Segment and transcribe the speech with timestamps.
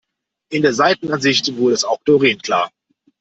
[0.49, 2.71] In der Seitenansicht wurde es auch Doreen klar.